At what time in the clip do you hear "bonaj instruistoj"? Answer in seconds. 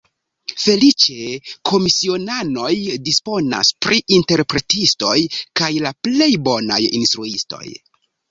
6.49-7.63